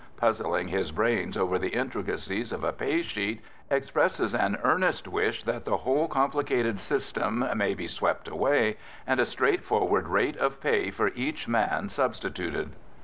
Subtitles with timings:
[0.17, 5.63] puzzling his brains over the intricacies of a pay sheet, expresses an earnest wish that
[5.63, 11.09] the whole complicated system may be swept away, and a straightforward rate of pay for
[11.09, 12.71] each man substituted.